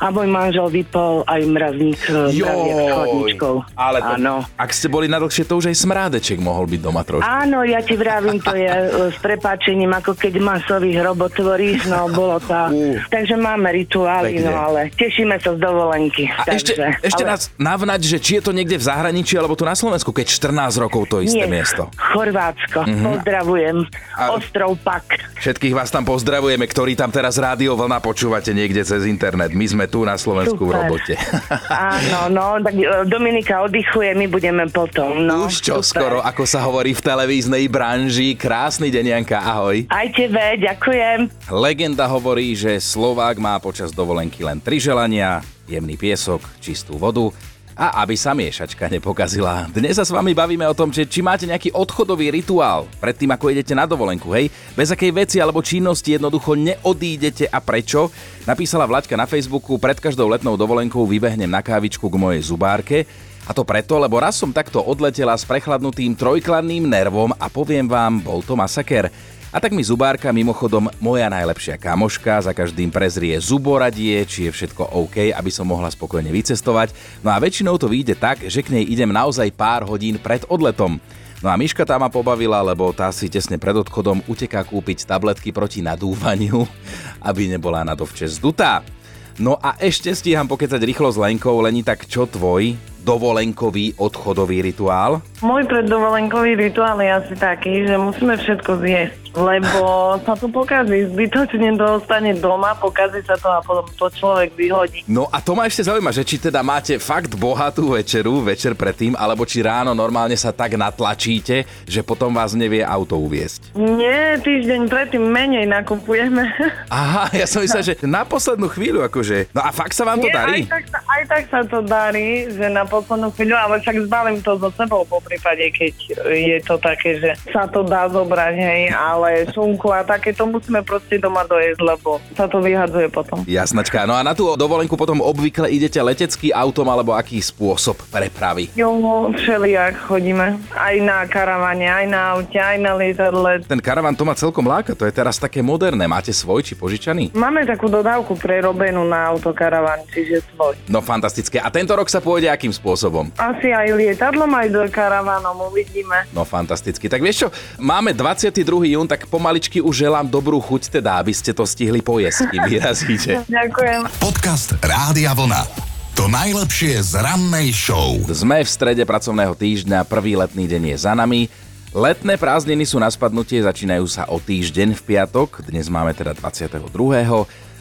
a 0.00 0.08
môj 0.08 0.32
manžel 0.32 0.70
vypol 0.72 1.26
aj 1.28 1.40
mrazník 1.44 2.00
e, 2.08 2.32
chodničkou. 2.40 3.54
Ale 3.76 3.98
to, 4.00 4.14
Áno. 4.16 4.34
ak 4.56 4.70
ste 4.72 4.86
boli 4.88 5.10
na 5.10 5.18
dlhšie, 5.18 5.44
to 5.44 5.58
už 5.58 5.74
aj 5.74 5.76
smrádeček 5.76 6.38
mohol 6.38 6.70
byť 6.70 6.80
doma 6.80 7.02
trošku. 7.02 7.26
Áno, 7.26 7.66
ja 7.66 7.82
ti 7.82 7.98
vravím, 7.98 8.38
to 8.38 8.54
je 8.54 8.70
e, 8.70 9.12
s 9.12 9.16
prepáčením, 9.18 9.90
ako 9.90 10.14
keď 10.14 10.38
masových 10.38 11.02
robot 11.02 11.34
tvoríš, 11.34 11.90
no 11.90 12.08
bolo 12.08 12.38
to. 12.38 12.56
Uh, 12.70 12.96
takže 13.10 13.34
máme 13.36 13.68
rituály, 13.74 14.38
Pekne. 14.38 14.46
no 14.46 14.52
ale 14.56 14.80
tešíme 14.94 15.36
sa 15.36 15.52
z 15.52 15.58
dovolenky. 15.58 16.32
A 16.32 16.48
takže, 16.48 16.72
ešte, 16.72 16.84
ešte 17.04 17.22
ale... 17.26 17.30
nás 17.36 17.40
navnať, 17.60 18.00
že 18.06 18.18
či 18.22 18.40
je 18.40 18.42
to 18.46 18.52
niekde 18.56 18.80
v 18.80 18.84
zahraničí, 18.86 19.36
alebo 19.36 19.52
tu 19.52 19.66
na 19.66 19.74
Slovensku, 19.76 20.14
keď 20.14 20.32
14 20.32 20.80
rokov 20.80 21.10
to 21.10 21.20
isté 21.20 21.44
Nie, 21.44 21.50
miesto. 21.50 21.92
Chorvátsko, 21.98 22.88
uh-huh. 22.88 23.04
pozdravujem. 23.04 23.84
A... 24.16 24.32
Ostrov 24.32 24.78
Pak. 24.80 25.28
Všetkých 25.40 25.74
vás 25.76 25.92
tam 25.92 26.08
pozdravujeme, 26.08 26.64
ktorí 26.64 26.96
tam 26.96 27.12
teraz 27.12 27.36
rádio 27.40 27.76
vlna 27.76 28.00
počúvate 28.00 28.52
niekde 28.52 28.69
cez 28.72 29.02
internet. 29.10 29.50
My 29.50 29.66
sme 29.66 29.84
tu 29.90 30.06
na 30.06 30.14
Slovensku 30.14 30.62
super. 30.62 30.70
v 30.70 30.70
robote. 30.86 31.14
Áno, 31.98 32.30
no, 32.30 32.46
tak 32.62 32.74
e, 32.78 32.86
Dominika 33.10 33.66
oddychuje, 33.66 34.14
my 34.14 34.26
budeme 34.30 34.64
potom. 34.70 35.26
No, 35.26 35.50
Už 35.50 35.58
čo 35.58 35.82
super. 35.82 36.06
skoro, 36.06 36.18
ako 36.22 36.42
sa 36.46 36.62
hovorí 36.62 36.94
v 36.94 37.02
televíznej 37.02 37.66
branži. 37.66 38.38
Krásny 38.38 38.88
deň, 38.94 39.04
Janka, 39.18 39.38
ahoj. 39.42 39.84
Aj 39.90 40.06
tebe, 40.14 40.62
ďakujem. 40.62 41.30
Legenda 41.50 42.06
hovorí, 42.06 42.54
že 42.54 42.78
Slovák 42.78 43.36
má 43.42 43.58
počas 43.58 43.90
dovolenky 43.90 44.46
len 44.46 44.62
tri 44.62 44.78
želania, 44.78 45.42
jemný 45.66 45.98
piesok, 45.98 46.42
čistú 46.62 46.94
vodu 46.98 47.34
a 47.80 48.04
aby 48.04 48.12
sa 48.12 48.36
miešačka 48.36 48.92
nepokazila. 48.92 49.64
Dnes 49.72 49.96
sa 49.96 50.04
s 50.04 50.12
vami 50.12 50.36
bavíme 50.36 50.68
o 50.68 50.76
tom, 50.76 50.92
že 50.92 51.08
či 51.08 51.24
máte 51.24 51.48
nejaký 51.48 51.72
odchodový 51.72 52.28
rituál 52.28 52.84
pred 53.00 53.16
tým, 53.16 53.32
ako 53.32 53.48
idete 53.48 53.72
na 53.72 53.88
dovolenku, 53.88 54.28
hej? 54.36 54.52
Bez 54.76 54.92
akej 54.92 55.08
veci 55.16 55.40
alebo 55.40 55.64
činnosti 55.64 56.12
jednoducho 56.12 56.60
neodídete 56.60 57.48
a 57.48 57.56
prečo? 57.64 58.12
Napísala 58.44 58.84
Vlaďka 58.84 59.16
na 59.16 59.24
Facebooku, 59.24 59.80
pred 59.80 59.96
každou 59.96 60.28
letnou 60.28 60.60
dovolenkou 60.60 61.08
vybehnem 61.08 61.48
na 61.48 61.64
kávičku 61.64 62.04
k 62.04 62.20
mojej 62.20 62.44
zubárke 62.44 63.08
a 63.48 63.56
to 63.56 63.64
preto, 63.64 63.96
lebo 63.96 64.20
raz 64.20 64.36
som 64.36 64.52
takto 64.52 64.84
odletela 64.84 65.32
s 65.32 65.48
prechladnutým 65.48 66.12
trojklanným 66.12 66.84
nervom 66.84 67.32
a 67.40 67.48
poviem 67.48 67.88
vám, 67.88 68.20
bol 68.20 68.44
to 68.44 68.60
masaker. 68.60 69.08
A 69.50 69.58
tak 69.58 69.74
mi 69.74 69.82
zubárka, 69.82 70.30
mimochodom 70.30 70.86
moja 71.02 71.26
najlepšia 71.26 71.74
kamoška, 71.74 72.38
za 72.38 72.54
každým 72.54 72.86
prezrie 72.86 73.34
zuboradie, 73.42 74.22
či 74.22 74.46
je 74.46 74.54
všetko 74.54 74.94
OK, 74.94 75.34
aby 75.34 75.50
som 75.50 75.66
mohla 75.66 75.90
spokojne 75.90 76.30
vycestovať. 76.30 76.94
No 77.26 77.34
a 77.34 77.42
väčšinou 77.42 77.74
to 77.74 77.90
vyjde 77.90 78.14
tak, 78.14 78.46
že 78.46 78.62
k 78.62 78.78
nej 78.78 78.86
idem 78.86 79.10
naozaj 79.10 79.50
pár 79.50 79.82
hodín 79.90 80.22
pred 80.22 80.46
odletom. 80.46 81.02
No 81.42 81.50
a 81.50 81.58
Miška 81.58 81.82
tá 81.82 81.98
ma 81.98 82.06
pobavila, 82.06 82.62
lebo 82.62 82.94
tá 82.94 83.10
si 83.10 83.26
tesne 83.26 83.58
pred 83.58 83.74
odchodom 83.74 84.22
uteká 84.30 84.62
kúpiť 84.62 85.02
tabletky 85.02 85.50
proti 85.50 85.82
nadúvaniu, 85.82 86.62
aby 87.28 87.50
nebola 87.50 87.82
na 87.82 87.98
dovče 87.98 88.30
zdutá. 88.30 88.86
No 89.34 89.58
a 89.58 89.74
ešte 89.82 90.14
stíham 90.14 90.46
pokecať 90.46 90.78
rýchlo 90.78 91.10
s 91.10 91.18
Lenkou, 91.18 91.58
Leni, 91.58 91.82
tak 91.82 92.06
čo 92.06 92.30
tvoj 92.30 92.78
dovolenkový 93.02 93.98
odchodový 93.98 94.62
rituál? 94.62 95.24
Môj 95.42 95.64
preddovolenkový 95.66 96.54
rituál 96.54 97.00
je 97.00 97.10
asi 97.10 97.34
taký, 97.34 97.88
že 97.88 97.96
musíme 97.96 98.36
všetko 98.36 98.78
zjesť 98.84 99.29
lebo 99.34 100.18
sa 100.26 100.34
to 100.34 100.50
pokazí, 100.50 101.06
zbytočne 101.14 101.78
to 101.78 102.02
ostane 102.02 102.34
doma, 102.34 102.74
pokazí 102.74 103.22
sa 103.22 103.38
to 103.38 103.46
a 103.46 103.62
potom 103.62 103.86
to 103.94 104.06
človek 104.10 104.54
vyhodí. 104.58 105.06
No 105.06 105.30
a 105.30 105.38
to 105.38 105.54
ma 105.54 105.70
ešte 105.70 105.86
zaujíma, 105.86 106.10
že 106.10 106.26
či 106.26 106.42
teda 106.42 106.62
máte 106.66 106.98
fakt 106.98 107.38
bohatú 107.38 107.94
večeru, 107.94 108.42
večer 108.42 108.74
predtým, 108.74 109.14
alebo 109.14 109.46
či 109.46 109.62
ráno 109.62 109.94
normálne 109.94 110.34
sa 110.34 110.50
tak 110.50 110.74
natlačíte, 110.74 111.66
že 111.86 112.00
potom 112.02 112.34
vás 112.34 112.58
nevie 112.58 112.82
auto 112.82 113.18
uviesť. 113.18 113.74
Nie, 113.78 114.38
týždeň 114.42 114.90
predtým 114.90 115.22
menej 115.22 115.66
nakupujeme. 115.70 116.50
Aha, 116.90 117.30
ja 117.36 117.46
som 117.46 117.62
myslel, 117.62 117.82
že 117.82 117.94
na 118.02 118.26
poslednú 118.26 118.66
chvíľu 118.66 119.06
akože. 119.06 119.54
No 119.54 119.62
a 119.62 119.70
fakt 119.70 119.94
sa 119.94 120.02
vám 120.06 120.18
to 120.18 120.28
Nie, 120.30 120.34
darí? 120.34 120.60
Aj 120.66 120.70
tak, 120.74 120.84
aj 120.90 121.22
tak 121.28 121.42
sa 121.50 121.60
to 121.66 121.78
darí, 121.84 122.50
že 122.50 122.66
na 122.66 122.82
poslednú 122.82 123.30
chvíľu, 123.34 123.54
ale 123.54 123.78
však 123.78 123.96
zbalím 124.10 124.38
to 124.42 124.58
so 124.58 124.70
sebou 124.74 125.06
po 125.06 125.22
prípade, 125.22 125.70
keď 125.70 125.94
je 126.30 126.58
to 126.64 126.74
také, 126.80 127.20
že 127.20 127.30
sa 127.52 127.68
to 127.68 127.86
dá 127.86 128.08
zobrať, 128.10 128.54
hej, 128.56 128.82
ale 128.94 129.19
ale 129.20 129.44
šunku 129.52 129.92
a 129.92 130.00
také 130.00 130.32
to 130.32 130.48
musíme 130.48 130.80
proste 130.80 131.20
doma 131.20 131.44
dojesť, 131.44 131.80
lebo 131.84 132.16
sa 132.32 132.48
to 132.48 132.64
vyhadzuje 132.64 133.12
potom. 133.12 133.44
Jasnačka. 133.44 134.08
No 134.08 134.16
a 134.16 134.24
na 134.24 134.32
tú 134.32 134.48
dovolenku 134.56 134.96
potom 134.96 135.20
obvykle 135.20 135.68
idete 135.68 136.00
letecký 136.00 136.48
autom 136.56 136.88
alebo 136.88 137.12
aký 137.12 137.36
spôsob 137.36 138.00
prepravy? 138.08 138.72
Jo, 138.72 138.96
všelijak 139.36 140.08
chodíme. 140.08 140.56
Aj 140.72 140.96
na 141.04 141.28
karavane, 141.28 141.84
aj 141.84 142.06
na 142.08 142.20
aute, 142.34 142.56
aj 142.56 142.78
na 142.80 142.96
lietadle. 142.96 143.60
Ten 143.68 143.80
karavan 143.84 144.16
to 144.16 144.24
ma 144.24 144.32
celkom 144.32 144.64
láka, 144.64 144.96
to 144.96 145.04
je 145.04 145.12
teraz 145.12 145.36
také 145.36 145.60
moderné. 145.60 146.08
Máte 146.08 146.32
svoj 146.32 146.64
či 146.64 146.72
požičaný? 146.72 147.36
Máme 147.36 147.68
takú 147.68 147.92
dodávku 147.92 148.34
prerobenú 148.40 149.04
na 149.04 149.28
autokaravan, 149.28 150.00
čiže 150.08 150.40
svoj. 150.56 150.80
No 150.88 151.04
fantastické. 151.04 151.60
A 151.60 151.68
tento 151.68 151.92
rok 151.92 152.08
sa 152.08 152.24
pôjde 152.24 152.48
akým 152.48 152.72
spôsobom? 152.72 153.28
Asi 153.36 153.68
aj 153.68 153.92
lietadlom, 153.92 154.48
aj 154.48 154.68
do 154.72 154.82
karavanom 154.88 155.68
uvidíme. 155.68 156.24
No 156.32 156.48
fantasticky. 156.48 157.10
Tak 157.10 157.20
vieš 157.20 157.46
čo, 157.46 157.48
máme 157.82 158.16
22. 158.16 158.94
jún, 158.96 159.06
tak 159.10 159.26
pomaličky 159.26 159.82
už 159.82 160.06
želám 160.06 160.30
dobrú 160.30 160.62
chuť 160.62 161.02
teda, 161.02 161.18
aby 161.18 161.34
ste 161.34 161.50
to 161.50 161.66
stihli 161.66 161.98
pojesť, 161.98 162.46
kým 162.54 162.62
vyrazíte. 162.70 163.42
Ďakujem. 163.50 164.06
Podcast 164.22 164.78
Rádia 164.78 165.34
Vlna. 165.34 165.66
To 166.14 166.30
najlepšie 166.30 167.02
z 167.02 167.18
rannej 167.18 167.74
show. 167.74 168.14
Sme 168.30 168.62
v 168.62 168.70
strede 168.70 169.02
pracovného 169.02 169.58
týždňa, 169.58 170.06
prvý 170.06 170.38
letný 170.38 170.70
deň 170.70 170.94
je 170.94 170.96
za 171.02 171.18
nami. 171.18 171.50
Letné 171.90 172.38
prázdniny 172.38 172.86
sú 172.86 173.02
na 173.02 173.10
spadnutie, 173.10 173.58
začínajú 173.58 174.06
sa 174.06 174.30
o 174.30 174.38
týždeň 174.38 174.94
v 174.94 175.02
piatok, 175.02 175.66
dnes 175.66 175.90
máme 175.90 176.14
teda 176.14 176.30
22. 176.38 176.86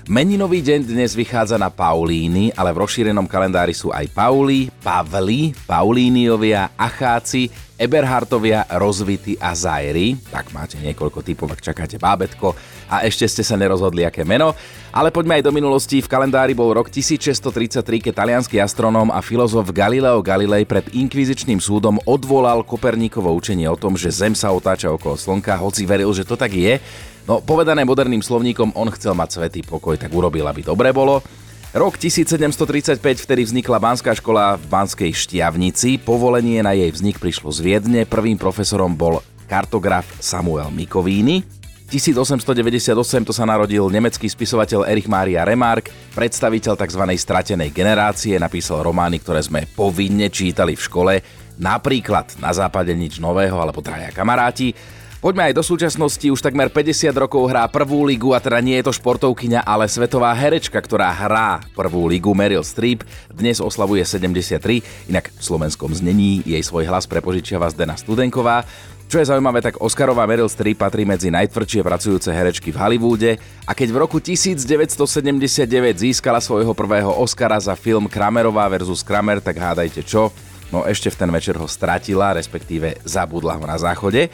Meninový 0.09 0.65
deň 0.65 0.89
dnes 0.89 1.13
vychádza 1.13 1.53
na 1.61 1.69
Paulíny, 1.69 2.49
ale 2.57 2.73
v 2.73 2.81
rozšírenom 2.81 3.29
kalendári 3.29 3.77
sú 3.77 3.93
aj 3.93 4.09
Pauli, 4.09 4.73
Pavli, 4.81 5.53
Paulíniovia, 5.69 6.73
Acháci, 6.73 7.45
Eberhartovia, 7.77 8.65
Rozvity 8.73 9.37
a 9.37 9.53
Zajry. 9.53 10.17
Tak 10.33 10.49
máte 10.49 10.81
niekoľko 10.81 11.21
typov, 11.21 11.53
ak 11.53 11.61
čakáte 11.61 12.01
bábetko 12.01 12.57
a 12.89 13.05
ešte 13.05 13.29
ste 13.29 13.45
sa 13.45 13.53
nerozhodli, 13.53 14.01
aké 14.01 14.25
meno. 14.25 14.57
Ale 14.89 15.13
poďme 15.13 15.37
aj 15.37 15.45
do 15.45 15.53
minulosti. 15.53 16.01
V 16.01 16.09
kalendári 16.09 16.57
bol 16.57 16.73
rok 16.73 16.89
1633, 16.89 18.09
keď 18.09 18.13
talianský 18.17 18.57
astronóm 18.57 19.13
a 19.13 19.21
filozof 19.21 19.69
Galileo 19.69 20.25
Galilei 20.25 20.65
pred 20.65 20.89
inkvizičným 20.89 21.61
súdom 21.61 22.01
odvolal 22.09 22.65
Koperníkovo 22.65 23.29
učenie 23.29 23.69
o 23.69 23.77
tom, 23.77 23.93
že 23.93 24.09
Zem 24.09 24.33
sa 24.33 24.49
otáča 24.49 24.89
okolo 24.89 25.13
Slnka, 25.13 25.53
hoci 25.61 25.85
veril, 25.85 26.09
že 26.17 26.25
to 26.25 26.33
tak 26.33 26.49
je. 26.49 26.81
No, 27.29 27.45
povedané 27.45 27.85
moderným 27.85 28.25
slovníkom, 28.25 28.73
on 28.73 28.89
chcel 28.89 29.13
mať 29.13 29.37
svetý 29.37 29.61
pokoj, 29.61 29.93
tak 29.93 30.09
urobil, 30.09 30.49
aby 30.49 30.65
dobre 30.65 30.89
bolo. 30.89 31.21
Rok 31.77 32.01
1735, 32.01 32.97
vtedy 32.97 33.45
vznikla 33.45 33.77
Banská 33.77 34.17
škola 34.17 34.57
v 34.57 34.65
Banskej 34.65 35.13
Štiavnici. 35.13 36.01
Povolenie 36.01 36.65
na 36.65 36.73
jej 36.73 36.89
vznik 36.89 37.21
prišlo 37.21 37.53
z 37.53 37.61
Viedne. 37.61 38.09
Prvým 38.09 38.33
profesorom 38.33 38.97
bol 38.97 39.21
kartograf 39.45 40.09
Samuel 40.17 40.73
Mikovíny. 40.73 41.45
1898 41.93 42.97
to 43.21 43.29
sa 43.29 43.45
narodil 43.45 43.85
nemecký 43.93 44.25
spisovateľ 44.25 44.89
Erich 44.89 45.05
Maria 45.05 45.45
Remark, 45.45 45.93
predstaviteľ 46.17 46.81
tzv. 46.81 47.03
stratenej 47.13 47.69
generácie, 47.69 48.41
napísal 48.41 48.81
romány, 48.81 49.21
ktoré 49.21 49.45
sme 49.45 49.69
povinne 49.69 50.33
čítali 50.33 50.73
v 50.73 50.81
škole, 50.81 51.13
napríklad 51.61 52.41
Na 52.41 52.49
západe 52.57 52.89
nič 52.97 53.21
nového 53.21 53.61
alebo 53.61 53.85
Traja 53.85 54.09
kamaráti. 54.09 54.97
Poďme 55.19 55.51
aj 55.51 55.59
do 55.59 55.59
súčasnosti, 55.59 56.23
už 56.31 56.39
takmer 56.39 56.71
50 56.71 57.11
rokov 57.11 57.51
hrá 57.51 57.67
prvú 57.67 58.07
ligu 58.07 58.31
a 58.31 58.39
teda 58.39 58.63
nie 58.63 58.79
je 58.79 58.87
to 58.87 58.95
športovkyňa, 58.95 59.67
ale 59.67 59.83
svetová 59.91 60.31
herečka, 60.31 60.79
ktorá 60.79 61.11
hrá 61.11 61.59
prvú 61.75 62.07
ligu 62.07 62.31
Meryl 62.31 62.63
Streep. 62.63 63.03
Dnes 63.27 63.59
oslavuje 63.59 63.99
73, 64.07 65.11
inak 65.11 65.27
v 65.27 65.41
slovenskom 65.43 65.91
znení 65.91 66.39
jej 66.47 66.63
svoj 66.63 66.87
hlas 66.87 67.03
prepožičiava 67.03 67.67
Zdena 67.67 67.99
Studenková. 67.99 68.63
Čo 69.11 69.19
je 69.19 69.27
zaujímavé, 69.27 69.59
tak 69.59 69.83
Oscarová 69.83 70.23
Meryl 70.23 70.47
Streep 70.47 70.79
patrí 70.79 71.03
medzi 71.03 71.27
najtvrdšie 71.35 71.83
pracujúce 71.83 72.31
herečky 72.31 72.71
v 72.71 72.79
Hollywoode 72.79 73.31
a 73.67 73.75
keď 73.75 73.91
v 73.91 73.97
roku 73.99 74.23
1979 74.23 75.67
získala 75.99 76.39
svojho 76.39 76.71
prvého 76.71 77.11
Oscara 77.19 77.59
za 77.59 77.75
film 77.75 78.07
Kramerová 78.07 78.71
versus 78.71 79.03
Kramer, 79.03 79.43
tak 79.43 79.59
hádajte 79.59 79.99
čo? 79.99 80.31
No 80.71 80.87
ešte 80.87 81.11
v 81.11 81.19
ten 81.19 81.29
večer 81.33 81.59
ho 81.59 81.67
stratila, 81.67 82.37
respektíve 82.39 83.03
zabudla 83.03 83.59
ho 83.59 83.67
na 83.67 83.75
záchode. 83.75 84.31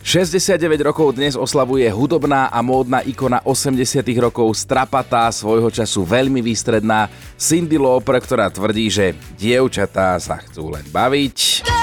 69 0.00 0.80
rokov 0.80 1.12
dnes 1.12 1.36
oslavuje 1.36 1.84
hudobná 1.92 2.48
a 2.48 2.64
módna 2.64 3.04
ikona 3.04 3.44
80 3.44 4.00
rokov 4.16 4.48
strapatá, 4.56 5.28
svojho 5.28 5.68
času 5.68 6.08
veľmi 6.08 6.40
výstredná 6.40 7.12
Cindy 7.36 7.76
Lauper, 7.76 8.16
ktorá 8.16 8.48
tvrdí, 8.48 8.88
že 8.88 9.12
dievčatá 9.36 10.16
sa 10.16 10.40
chcú 10.40 10.72
len 10.72 10.84
baviť. 10.88 11.79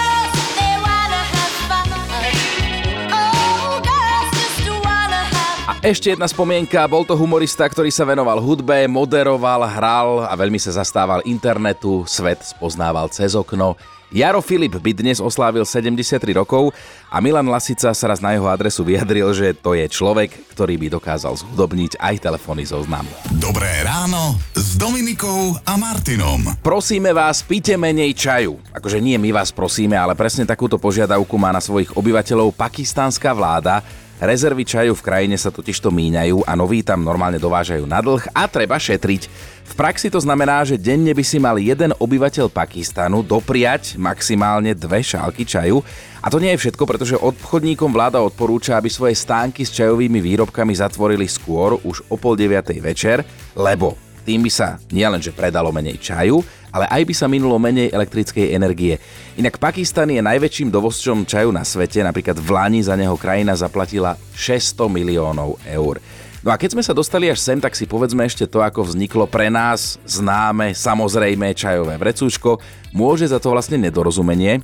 Ešte 5.87 6.11
jedna 6.11 6.27
spomienka, 6.27 6.83
bol 6.91 7.07
to 7.07 7.15
humorista, 7.15 7.63
ktorý 7.63 7.87
sa 7.87 8.03
venoval 8.03 8.43
hudbe, 8.43 8.91
moderoval, 8.91 9.63
hral 9.71 10.27
a 10.27 10.35
veľmi 10.35 10.59
sa 10.59 10.75
zastával 10.75 11.23
internetu, 11.23 12.03
svet 12.03 12.43
spoznával 12.43 13.07
cez 13.07 13.39
okno. 13.39 13.79
Jaro 14.11 14.43
Filip 14.43 14.83
by 14.83 14.91
dnes 14.91 15.23
oslávil 15.23 15.63
73 15.63 16.19
rokov 16.35 16.75
a 17.07 17.23
Milan 17.23 17.47
Lasica 17.47 17.95
sa 17.95 18.05
raz 18.07 18.19
na 18.19 18.35
jeho 18.35 18.51
adresu 18.51 18.83
vyjadril, 18.83 19.31
že 19.31 19.55
to 19.55 19.79
je 19.79 19.87
človek, 19.87 20.31
ktorý 20.51 20.75
by 20.75 20.87
dokázal 20.99 21.39
zhudobniť 21.39 22.03
aj 22.03 22.15
telefónny 22.19 22.67
zoznam. 22.67 23.07
Dobré 23.39 23.67
ráno 23.87 24.35
s 24.59 24.75
Dominikou 24.75 25.55
a 25.63 25.79
Martinom. 25.79 26.51
Prosíme 26.59 27.15
vás, 27.15 27.39
pite 27.47 27.79
menej 27.79 28.11
čaju. 28.11 28.59
Akože 28.75 28.99
nie 28.99 29.15
my 29.15 29.31
vás 29.31 29.55
prosíme, 29.55 29.95
ale 29.95 30.19
presne 30.19 30.43
takúto 30.43 30.75
požiadavku 30.75 31.35
má 31.39 31.55
na 31.55 31.63
svojich 31.63 31.95
obyvateľov 31.95 32.55
pakistánska 32.59 33.31
vláda, 33.31 33.83
Rezervy 34.17 34.65
čaju 34.65 34.97
v 34.97 35.05
krajine 35.05 35.37
sa 35.37 35.53
totižto 35.53 35.93
míňajú 35.93 36.41
a 36.49 36.57
noví 36.57 36.81
tam 36.81 37.05
normálne 37.05 37.37
dovážajú 37.37 37.85
na 37.85 38.01
dlh 38.01 38.33
a 38.33 38.49
treba 38.49 38.81
šetriť. 38.81 39.29
V 39.67 39.73
praxi 39.77 40.09
to 40.09 40.17
znamená, 40.17 40.65
že 40.65 40.81
denne 40.81 41.13
by 41.13 41.21
si 41.21 41.37
mal 41.37 41.61
jeden 41.61 41.93
obyvateľ 41.93 42.49
Pakistanu 42.49 43.21
dopriať 43.21 43.93
maximálne 44.01 44.73
dve 44.73 45.05
šálky 45.05 45.45
čaju. 45.45 45.85
A 46.25 46.33
to 46.33 46.41
nie 46.41 46.49
je 46.57 46.65
všetko, 46.65 46.83
pretože 46.89 47.13
obchodníkom 47.13 47.93
vláda 47.93 48.17
odporúča, 48.17 48.81
aby 48.81 48.89
svoje 48.89 49.13
stánky 49.13 49.61
s 49.61 49.75
čajovými 49.77 50.17
výrobkami 50.17 50.73
zatvorili 50.73 51.29
skôr, 51.29 51.77
už 51.85 52.01
o 52.09 52.17
pol 52.17 52.33
deviatej 52.33 52.81
večer, 52.81 53.21
lebo 53.53 54.06
tým 54.27 54.43
by 54.43 54.51
sa 54.51 54.75
nielenže 54.91 55.31
predalo 55.31 55.71
menej 55.71 56.03
čaju, 56.03 56.43
ale 56.75 56.83
aj 56.91 57.01
by 57.07 57.13
sa 57.15 57.31
minulo 57.31 57.55
menej 57.55 57.95
elektrickej 57.95 58.51
energie. 58.51 58.99
Inak 59.39 59.55
Pakistan 59.55 60.11
je 60.11 60.19
najväčším 60.19 60.67
dovozčom 60.67 61.23
čaju 61.23 61.55
na 61.55 61.63
svete, 61.63 62.03
napríklad 62.03 62.35
v 62.35 62.49
Lani 62.51 62.83
za 62.83 62.99
neho 62.99 63.15
krajina 63.15 63.55
zaplatila 63.55 64.19
600 64.35 64.91
miliónov 64.91 65.55
eur. 65.63 66.03
No 66.43 66.51
a 66.51 66.59
keď 66.59 66.75
sme 66.75 66.83
sa 66.83 66.91
dostali 66.91 67.31
až 67.31 67.39
sem, 67.39 67.57
tak 67.57 67.73
si 67.73 67.87
povedzme 67.87 68.27
ešte 68.27 68.45
to, 68.45 68.59
ako 68.59 68.83
vzniklo 68.83 69.25
pre 69.31 69.47
nás 69.47 69.95
známe, 70.03 70.75
samozrejme 70.75 71.55
čajové 71.55 71.95
vrecúško. 71.95 72.59
Môže 72.91 73.31
za 73.31 73.39
to 73.39 73.55
vlastne 73.55 73.79
nedorozumenie, 73.79 74.59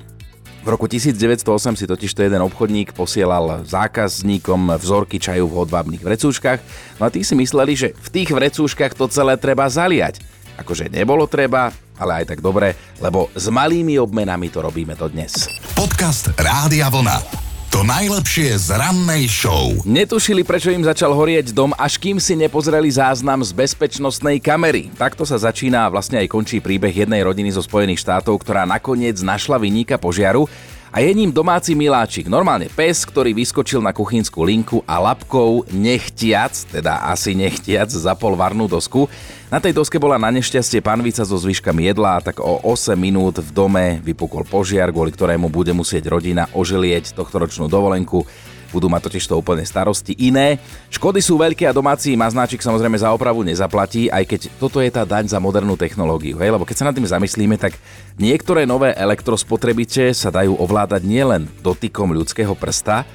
v 0.64 0.68
roku 0.72 0.88
1908 0.88 1.76
si 1.76 1.86
totiž 1.86 2.12
to 2.16 2.24
jeden 2.24 2.40
obchodník 2.40 2.96
posielal 2.96 3.68
zákazníkom 3.68 4.80
vzorky 4.80 5.20
čaju 5.20 5.52
v 5.52 5.58
hodvábnych 5.60 6.02
vrecúškach, 6.02 6.64
no 6.98 7.08
a 7.08 7.12
tí 7.12 7.20
si 7.22 7.36
mysleli, 7.36 7.76
že 7.76 7.92
v 7.92 8.10
tých 8.10 8.32
vrecúškach 8.32 8.96
to 8.96 9.12
celé 9.12 9.36
treba 9.36 9.68
zaliať. 9.68 10.24
Akože 10.56 10.88
nebolo 10.88 11.28
treba, 11.28 11.76
ale 12.00 12.24
aj 12.24 12.36
tak 12.36 12.40
dobre, 12.40 12.80
lebo 13.04 13.28
s 13.36 13.52
malými 13.52 14.00
obmenami 14.00 14.48
to 14.48 14.64
robíme 14.64 14.96
to 14.96 15.12
dnes. 15.12 15.52
Podcast 15.76 16.32
Rádia 16.40 16.88
Vlna. 16.88 17.53
To 17.74 17.82
najlepšie 17.82 18.54
z 18.54 18.78
rannej 18.78 19.26
show. 19.26 19.74
Netušili, 19.82 20.46
prečo 20.46 20.70
im 20.70 20.86
začal 20.86 21.10
horieť 21.10 21.58
dom, 21.58 21.74
až 21.74 21.98
kým 21.98 22.22
si 22.22 22.38
nepozreli 22.38 22.86
záznam 22.86 23.42
z 23.42 23.50
bezpečnostnej 23.50 24.38
kamery. 24.38 24.94
Takto 24.94 25.26
sa 25.26 25.42
začína 25.42 25.90
a 25.90 25.90
vlastne 25.90 26.22
aj 26.22 26.30
končí 26.30 26.62
príbeh 26.62 26.94
jednej 26.94 27.26
rodiny 27.26 27.50
zo 27.50 27.66
Spojených 27.66 28.06
štátov, 28.06 28.46
ktorá 28.46 28.70
nakoniec 28.70 29.18
našla 29.26 29.58
vyníka 29.58 29.98
požiaru 29.98 30.46
a 30.94 31.02
je 31.02 31.10
ním 31.10 31.34
domáci 31.34 31.74
miláčik. 31.74 32.30
Normálne 32.30 32.70
pes, 32.70 33.02
ktorý 33.02 33.34
vyskočil 33.34 33.82
na 33.82 33.90
kuchynskú 33.90 34.46
linku 34.46 34.86
a 34.86 35.02
lapkou 35.02 35.66
nechtiac, 35.74 36.54
teda 36.70 37.10
asi 37.10 37.34
nechtiac, 37.34 37.90
zapol 37.90 38.38
varnú 38.38 38.70
dosku. 38.70 39.10
Na 39.50 39.58
tej 39.58 39.74
doske 39.74 39.98
bola 39.98 40.22
na 40.22 40.30
nešťastie 40.30 40.86
panvica 40.86 41.26
so 41.26 41.34
zvyškami 41.34 41.90
jedla 41.90 42.22
a 42.22 42.24
tak 42.30 42.38
o 42.38 42.62
8 42.62 42.94
minút 42.94 43.42
v 43.42 43.50
dome 43.50 43.86
vypukol 44.06 44.46
požiar, 44.46 44.94
kvôli 44.94 45.10
ktorému 45.10 45.50
bude 45.50 45.74
musieť 45.74 46.14
rodina 46.14 46.46
oželieť 46.54 47.18
tohtoročnú 47.18 47.66
dovolenku 47.66 48.30
budú 48.74 48.90
mať 48.90 49.06
totiž 49.08 49.30
to 49.30 49.38
úplne 49.38 49.62
starosti 49.62 50.18
iné. 50.18 50.58
Škody 50.90 51.22
sú 51.22 51.38
veľké 51.38 51.70
a 51.70 51.78
domáci 51.78 52.18
maznáčik 52.18 52.66
samozrejme 52.66 52.98
za 52.98 53.14
opravu 53.14 53.46
nezaplatí, 53.46 54.10
aj 54.10 54.26
keď 54.26 54.42
toto 54.58 54.82
je 54.82 54.90
tá 54.90 55.06
daň 55.06 55.30
za 55.30 55.38
modernú 55.38 55.78
technológiu. 55.78 56.42
Hej? 56.42 56.58
Lebo 56.58 56.66
keď 56.66 56.76
sa 56.82 56.88
nad 56.90 56.98
tým 56.98 57.06
zamyslíme, 57.06 57.62
tak 57.62 57.78
niektoré 58.18 58.66
nové 58.66 58.98
elektrospotrebiče 58.98 60.10
sa 60.18 60.34
dajú 60.34 60.58
ovládať 60.58 61.06
nielen 61.06 61.46
dotykom 61.62 62.10
ľudského 62.18 62.58
prsta, 62.58 63.06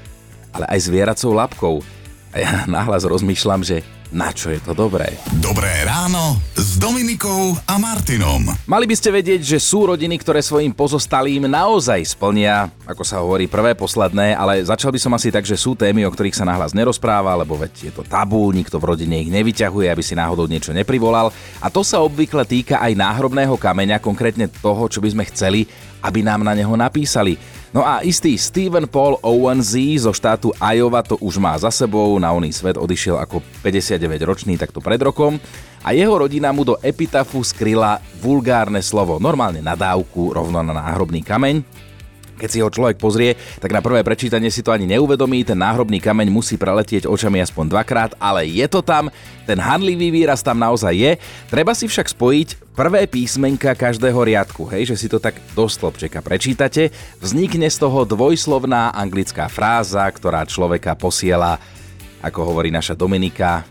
ale 0.55 0.65
aj 0.71 0.79
zvieracou 0.87 1.35
labkou. 1.35 1.75
A 2.31 2.37
ja 2.39 2.51
nahlas 2.71 3.03
rozmýšľam, 3.03 3.67
že 3.67 3.83
na 4.09 4.33
čo 4.33 4.49
je 4.49 4.61
to 4.61 4.73
dobré. 4.73 5.21
Dobré 5.37 5.85
ráno 5.85 6.41
s 6.57 6.81
Dominikou 6.81 7.53
a 7.69 7.77
Martinom. 7.77 8.49
Mali 8.65 8.85
by 8.89 8.95
ste 8.97 9.13
vedieť, 9.13 9.45
že 9.45 9.59
sú 9.61 9.85
rodiny, 9.85 10.17
ktoré 10.17 10.41
svojim 10.41 10.73
pozostalým 10.73 11.45
naozaj 11.45 12.17
splnia, 12.17 12.73
ako 12.89 13.03
sa 13.05 13.21
hovorí, 13.21 13.45
prvé, 13.45 13.77
posledné, 13.77 14.33
ale 14.33 14.65
začal 14.65 14.89
by 14.89 15.01
som 15.01 15.13
asi 15.13 15.29
tak, 15.29 15.45
že 15.45 15.61
sú 15.61 15.77
témy, 15.77 16.09
o 16.09 16.13
ktorých 16.13 16.37
sa 16.37 16.49
nahlas 16.49 16.73
nerozpráva, 16.73 17.37
lebo 17.37 17.61
veď 17.61 17.73
je 17.89 17.93
to 17.93 18.01
tabú, 18.01 18.49
nikto 18.49 18.81
v 18.81 18.89
rodine 18.97 19.21
ich 19.21 19.29
nevyťahuje, 19.29 19.93
aby 19.93 20.03
si 20.05 20.17
náhodou 20.17 20.49
niečo 20.49 20.73
neprivolal. 20.73 21.29
A 21.61 21.69
to 21.69 21.85
sa 21.85 22.01
obvykle 22.01 22.49
týka 22.49 22.81
aj 22.81 22.97
náhrobného 22.97 23.61
kameňa, 23.61 24.01
konkrétne 24.01 24.49
toho, 24.49 24.89
čo 24.89 25.05
by 25.05 25.13
sme 25.13 25.25
chceli, 25.29 25.69
aby 26.01 26.25
nám 26.25 26.47
na 26.47 26.57
neho 26.57 26.73
napísali. 26.79 27.58
No 27.69 27.85
a 27.85 28.01
istý 28.01 28.33
Stephen 28.41 28.89
Paul 28.89 29.21
Owen 29.21 29.61
Z 29.61 29.77
zo 30.09 30.13
štátu 30.17 30.57
Iowa 30.57 31.05
to 31.05 31.21
už 31.21 31.37
má 31.37 31.53
za 31.61 31.69
sebou, 31.69 32.17
na 32.17 32.33
oný 32.33 32.49
svet 32.49 32.81
odišiel 32.81 33.21
ako 33.21 33.45
59-ročný 33.61 34.57
takto 34.57 34.81
pred 34.81 34.97
rokom. 35.05 35.37
A 35.85 35.93
jeho 35.93 36.17
rodina 36.17 36.49
mu 36.49 36.65
do 36.65 36.81
epitafu 36.81 37.45
skryla 37.45 38.01
vulgárne 38.25 38.81
slovo, 38.81 39.21
normálne 39.21 39.61
nadávku 39.61 40.33
rovno 40.33 40.65
na 40.65 40.73
náhrobný 40.73 41.21
kameň, 41.21 41.61
keď 42.39 42.49
si 42.49 42.63
ho 42.63 42.71
človek 42.71 42.97
pozrie, 42.97 43.35
tak 43.59 43.75
na 43.75 43.83
prvé 43.83 44.07
prečítanie 44.07 44.49
si 44.49 44.63
to 44.63 44.71
ani 44.71 44.87
neuvedomí, 44.87 45.43
ten 45.43 45.59
náhrobný 45.59 45.99
kameň 45.99 46.31
musí 46.31 46.55
preletieť 46.55 47.11
očami 47.11 47.43
aspoň 47.43 47.75
dvakrát, 47.75 48.15
ale 48.23 48.47
je 48.47 48.65
to 48.71 48.81
tam, 48.81 49.11
ten 49.45 49.59
hanlivý 49.59 50.15
výraz 50.15 50.41
tam 50.41 50.63
naozaj 50.63 50.95
je. 50.95 51.13
Treba 51.51 51.75
si 51.75 51.91
však 51.91 52.15
spojiť 52.15 52.49
prvé 52.79 53.11
písmenka 53.11 53.75
každého 53.75 54.23
riadku, 54.23 54.71
hej, 54.71 54.95
že 54.95 54.97
si 54.97 55.07
to 55.11 55.19
tak 55.19 55.35
do 55.59 55.67
stĺpčeka 55.67 56.23
prečítate. 56.23 56.95
Vznikne 57.19 57.67
z 57.67 57.77
toho 57.83 58.07
dvojslovná 58.07 58.95
anglická 58.95 59.51
fráza, 59.51 60.07
ktorá 60.07 60.47
človeka 60.47 60.95
posiela, 60.95 61.59
ako 62.23 62.55
hovorí 62.55 62.71
naša 62.71 62.95
Dominika, 62.95 63.67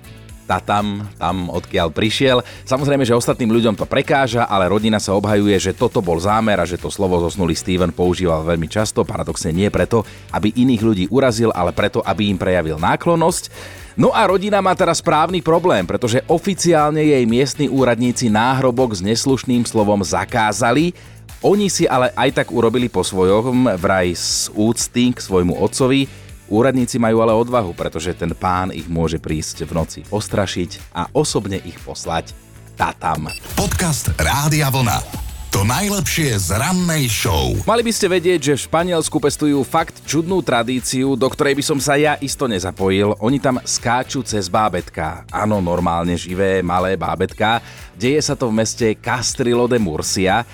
tá 0.48 0.64
tam, 0.64 1.04
tam 1.20 1.52
odkiaľ 1.52 1.92
prišiel. 1.92 2.40
Samozrejme, 2.64 3.04
že 3.04 3.12
ostatným 3.12 3.52
ľuďom 3.52 3.76
to 3.76 3.84
prekáža, 3.84 4.48
ale 4.48 4.72
rodina 4.72 4.96
sa 4.98 5.12
obhajuje, 5.12 5.60
že 5.60 5.76
toto 5.76 6.00
bol 6.00 6.16
zámer 6.24 6.56
a 6.56 6.66
že 6.66 6.80
to 6.80 6.88
slovo 6.88 7.20
zosnulý 7.20 7.52
Steven 7.52 7.92
používal 7.92 8.48
veľmi 8.48 8.72
často, 8.72 9.04
paradoxne 9.04 9.52
nie 9.52 9.68
preto, 9.68 10.08
aby 10.32 10.56
iných 10.56 10.82
ľudí 10.82 11.06
urazil, 11.12 11.52
ale 11.52 11.76
preto, 11.76 12.00
aby 12.00 12.32
im 12.32 12.40
prejavil 12.40 12.80
náklonnosť. 12.80 13.52
No 14.00 14.16
a 14.16 14.24
rodina 14.30 14.64
má 14.64 14.78
teraz 14.78 15.04
správny 15.04 15.44
problém, 15.44 15.84
pretože 15.84 16.24
oficiálne 16.30 17.02
jej 17.02 17.26
miestni 17.28 17.66
úradníci 17.68 18.30
náhrobok 18.30 18.94
s 18.94 19.02
neslušným 19.02 19.66
slovom 19.66 20.00
zakázali, 20.06 20.94
oni 21.42 21.70
si 21.70 21.86
ale 21.86 22.10
aj 22.18 22.34
tak 22.34 22.48
urobili 22.50 22.90
po 22.90 23.06
svojom, 23.06 23.70
vraj 23.78 24.14
z 24.18 24.50
úcty 24.58 25.14
k 25.14 25.20
svojmu 25.22 25.54
otcovi, 25.54 26.27
Úradníci 26.48 26.96
majú 26.96 27.20
ale 27.20 27.36
odvahu, 27.36 27.76
pretože 27.76 28.16
ten 28.16 28.32
pán 28.32 28.72
ich 28.72 28.88
môže 28.88 29.20
prísť 29.20 29.68
v 29.68 29.72
noci 29.76 30.00
ostrašiť 30.08 30.96
a 30.96 31.12
osobne 31.12 31.60
ich 31.60 31.76
poslať 31.84 32.32
tatam. 32.80 33.28
Podcast 33.60 34.16
Rádia 34.16 34.72
Vlna. 34.72 35.28
To 35.52 35.64
najlepšie 35.68 36.38
z 36.38 36.60
rannej 36.60 37.08
show. 37.12 37.56
Mali 37.68 37.84
by 37.84 37.92
ste 37.92 38.08
vedieť, 38.12 38.40
že 38.40 38.54
v 38.56 38.66
Španielsku 38.68 39.18
pestujú 39.20 39.64
fakt 39.64 40.04
čudnú 40.08 40.44
tradíciu, 40.44 41.16
do 41.20 41.28
ktorej 41.28 41.58
by 41.58 41.64
som 41.64 41.80
sa 41.82 42.00
ja 42.00 42.20
isto 42.20 42.48
nezapojil. 42.48 43.18
Oni 43.24 43.40
tam 43.40 43.60
skáču 43.64 44.24
cez 44.24 44.52
bábetka. 44.52 45.28
Áno, 45.34 45.58
normálne 45.64 46.14
živé, 46.14 46.60
malé 46.64 46.94
bábetka. 47.00 47.64
Deje 47.96 48.22
sa 48.22 48.36
to 48.36 48.52
v 48.52 48.60
meste 48.60 48.88
Castrilo 49.00 49.66
de 49.66 49.80
Murcia. 49.80 50.48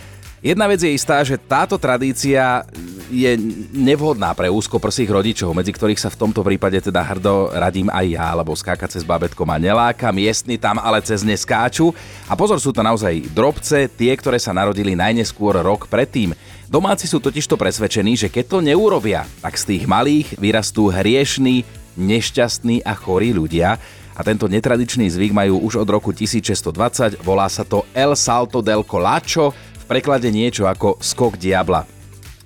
Jedna 0.43 0.67
vec 0.67 0.83
je 0.83 0.91
istá, 0.91 1.23
že 1.23 1.39
táto 1.39 1.79
tradícia 1.79 2.67
je 3.13 3.37
nevhodná 3.77 4.33
pre 4.33 4.49
úzkoprsých 4.49 5.05
rodičov, 5.05 5.53
medzi 5.53 5.69
ktorých 5.69 6.01
sa 6.01 6.09
v 6.09 6.17
tomto 6.17 6.41
prípade 6.41 6.81
teda 6.81 7.05
hrdo 7.05 7.53
radím 7.53 7.93
aj 7.93 8.05
ja, 8.09 8.33
lebo 8.33 8.57
skákať 8.57 8.97
cez 8.97 9.05
babetko 9.05 9.45
ma 9.45 9.61
neláka, 9.61 10.09
miestni 10.09 10.57
tam 10.57 10.81
ale 10.81 11.05
cez 11.05 11.21
ne 11.21 11.37
skáču. 11.37 11.93
A 12.25 12.33
pozor, 12.33 12.57
sú 12.57 12.73
to 12.73 12.81
naozaj 12.81 13.29
drobce, 13.29 13.85
tie, 13.93 14.11
ktoré 14.17 14.41
sa 14.41 14.49
narodili 14.51 14.97
najneskôr 14.97 15.61
rok 15.61 15.85
predtým. 15.85 16.33
Domáci 16.65 17.05
sú 17.05 17.21
totižto 17.21 17.53
presvedčení, 17.53 18.17
že 18.17 18.33
keď 18.33 18.45
to 18.49 18.57
neurobia, 18.65 19.29
tak 19.45 19.61
z 19.61 19.77
tých 19.77 19.83
malých 19.85 20.33
vyrastú 20.41 20.89
hriešní, 20.89 21.61
nešťastní 21.93 22.81
a 22.81 22.97
chorí 22.97 23.29
ľudia, 23.29 23.77
a 24.13 24.21
tento 24.21 24.45
netradičný 24.45 25.09
zvyk 25.09 25.33
majú 25.33 25.57
už 25.65 25.81
od 25.85 25.89
roku 25.89 26.13
1620, 26.13 27.21
volá 27.25 27.49
sa 27.49 27.65
to 27.65 27.81
El 27.97 28.13
Salto 28.13 28.61
del 28.61 28.85
Colacho, 28.85 29.53
v 29.53 29.85
preklade 29.89 30.29
niečo 30.29 30.69
ako 30.69 31.01
skok 31.01 31.35
diabla. 31.35 31.92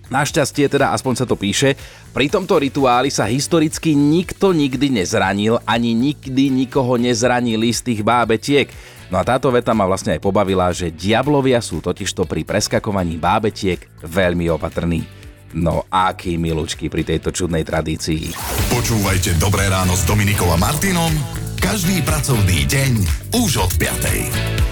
Našťastie 0.07 0.71
teda, 0.71 0.95
aspoň 0.95 1.13
sa 1.23 1.25
to 1.27 1.35
píše, 1.35 1.75
pri 2.15 2.31
tomto 2.31 2.57
rituáli 2.57 3.11
sa 3.11 3.27
historicky 3.27 3.93
nikto 3.93 4.55
nikdy 4.55 4.89
nezranil, 4.89 5.59
ani 5.67 5.91
nikdy 5.91 6.49
nikoho 6.49 6.95
nezranili 6.95 7.69
z 7.75 7.93
tých 7.93 8.01
bábetiek. 8.01 8.71
No 9.07 9.19
a 9.19 9.23
táto 9.23 9.51
veta 9.51 9.71
ma 9.71 9.87
vlastne 9.87 10.15
aj 10.15 10.23
pobavila, 10.23 10.71
že 10.71 10.91
diablovia 10.91 11.63
sú 11.63 11.79
totižto 11.79 12.27
pri 12.27 12.43
preskakovaní 12.43 13.15
bábetiek 13.19 13.83
veľmi 14.03 14.51
opatrní. 14.51 15.03
No 15.55 15.87
aký 15.87 16.35
milučky 16.35 16.91
pri 16.91 17.07
tejto 17.07 17.31
čudnej 17.31 17.63
tradícii. 17.63 18.35
Počúvajte 18.67 19.39
Dobré 19.39 19.71
ráno 19.71 19.95
s 19.95 20.03
Dominikom 20.03 20.51
a 20.51 20.59
Martinom 20.59 21.11
každý 21.57 22.05
pracovný 22.05 22.63
deň 22.69 22.93
už 23.43 23.59
od 23.59 23.71
5. 23.75 24.66